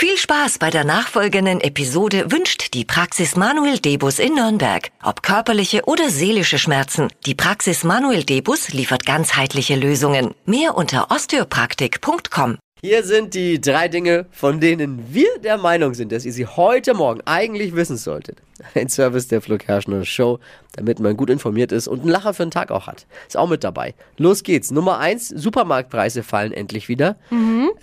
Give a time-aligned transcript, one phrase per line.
[0.00, 4.92] Viel Spaß bei der nachfolgenden Episode wünscht die Praxis Manuel Debus in Nürnberg.
[5.02, 10.36] Ob körperliche oder seelische Schmerzen, die Praxis Manuel Debus liefert ganzheitliche Lösungen.
[10.46, 12.58] Mehr unter osteopraktik.com.
[12.80, 16.94] Hier sind die drei Dinge, von denen wir der Meinung sind, dass ihr sie heute
[16.94, 18.38] Morgen eigentlich wissen solltet.
[18.74, 20.38] Ein Service der Flo Kerschner Show,
[20.74, 23.06] damit man gut informiert ist und einen Lacher für den Tag auch hat.
[23.26, 23.94] Ist auch mit dabei.
[24.16, 24.70] Los geht's.
[24.70, 27.16] Nummer eins, Supermarktpreise fallen endlich wieder.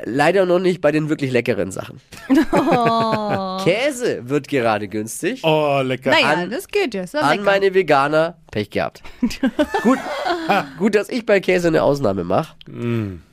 [0.04, 2.02] Leider noch nicht bei den wirklich leckeren Sachen.
[3.64, 5.41] Käse wird gerade günstig.
[5.44, 6.12] Oh, lecker.
[6.12, 7.03] Naja, An- das geht ja.
[7.14, 7.44] An lecker.
[7.44, 9.02] meine Veganer, Pech gehabt.
[9.84, 10.00] gut,
[10.78, 12.55] gut, dass ich bei Käse eine Ausnahme mache.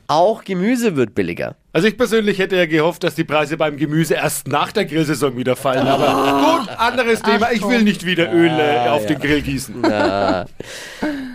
[0.07, 1.55] Auch Gemüse wird billiger.
[1.75, 5.35] Also ich persönlich hätte ja gehofft, dass die Preise beim Gemüse erst nach der Grillsaison
[5.35, 5.87] wieder fallen.
[5.87, 7.51] Aber gut, anderes Thema.
[7.51, 9.81] Ich will nicht wieder Öl äh, auf den Grill gießen.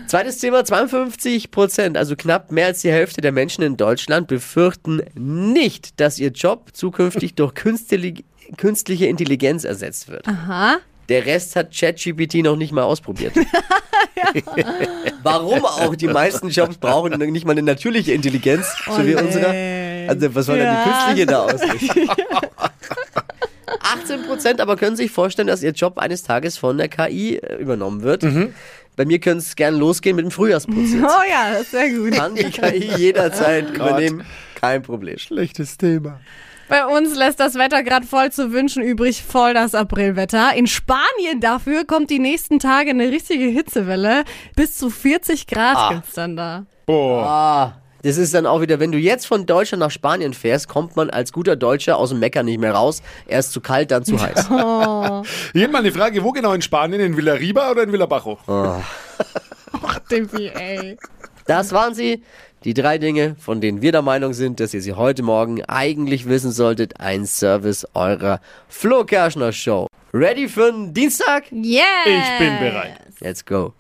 [0.07, 5.03] Zweites Thema, 52 Prozent, also knapp mehr als die Hälfte der Menschen in Deutschland befürchten
[5.15, 10.29] nicht, dass ihr Job zukünftig durch künstliche, Intelligenz ersetzt wird.
[10.29, 10.77] Aha.
[11.09, 13.33] Der Rest hat ChatGPT noch nicht mal ausprobiert.
[15.25, 15.97] Warum auch?
[15.97, 19.27] Die meisten Jobs brauchen nicht mal eine natürliche Intelligenz, so wie Oh, nee.
[19.27, 19.98] unsere.
[20.09, 20.95] Also was soll denn die Ja.
[21.05, 22.09] künstliche da ausrichten?
[23.81, 27.57] 18 Prozent aber können sich vorstellen, dass ihr Job eines Tages von der KI äh,
[27.57, 28.25] übernommen wird.
[28.97, 30.93] Bei mir könnte es gern losgehen mit dem Frühjahrsputz.
[30.93, 31.05] jetzt.
[31.05, 32.13] Oh ja, das ist sehr gut.
[32.13, 34.25] Kann die KI jederzeit übernehmen.
[34.55, 35.19] Kein Problem.
[35.19, 36.19] Schlechtes Thema.
[36.69, 40.55] Bei uns lässt das Wetter gerade voll zu wünschen übrig, voll das Aprilwetter.
[40.55, 44.25] In Spanien dafür kommt die nächsten Tage eine richtige Hitzewelle.
[44.57, 45.93] Bis zu 40 Grad Ah.
[45.95, 46.67] gibt's dann da.
[46.85, 47.27] Boah.
[47.27, 50.97] Ah, das ist dann auch wieder, wenn du jetzt von Deutschland nach Spanien fährst, kommt
[50.97, 53.03] man als guter Deutscher aus dem Mecker nicht mehr raus.
[53.27, 54.49] Erst zu kalt, dann zu heiß.
[55.53, 57.01] Hier mal eine Frage, wo genau in Spanien?
[57.01, 58.39] In Villarriba oder in Villabajo?
[60.11, 60.97] Dippy, ey.
[61.47, 62.23] Das waren sie.
[62.65, 66.29] Die drei Dinge, von denen wir der Meinung sind, dass ihr sie heute Morgen eigentlich
[66.29, 66.99] wissen solltet.
[66.99, 69.87] Ein Service eurer Flo Kerschner Show.
[70.13, 71.53] Ready für den Dienstag?
[71.53, 71.85] Yeah.
[72.05, 72.99] Ich bin bereit.
[73.21, 73.75] Let's go.